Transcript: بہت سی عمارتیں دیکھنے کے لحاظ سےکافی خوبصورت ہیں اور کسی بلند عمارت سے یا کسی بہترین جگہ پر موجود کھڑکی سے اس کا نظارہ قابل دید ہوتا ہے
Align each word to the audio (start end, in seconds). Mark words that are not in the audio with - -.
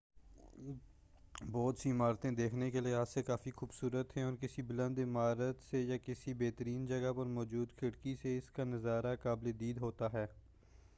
بہت 1.47 1.77
سی 1.77 1.91
عمارتیں 1.91 2.29
دیکھنے 2.31 2.69
کے 2.71 2.79
لحاظ 2.79 3.09
سےکافی 3.09 3.51
خوبصورت 3.51 4.15
ہیں 4.17 4.23
اور 4.23 4.33
کسی 4.41 4.61
بلند 4.63 4.99
عمارت 4.99 5.61
سے 5.63 5.81
یا 5.81 5.97
کسی 6.05 6.33
بہترین 6.35 6.85
جگہ 6.87 7.13
پر 7.17 7.25
موجود 7.31 7.75
کھڑکی 7.75 8.15
سے 8.21 8.37
اس 8.37 8.51
کا 8.51 8.63
نظارہ 8.65 9.15
قابل 9.21 9.59
دید 9.59 9.81
ہوتا 9.81 10.13
ہے 10.13 10.25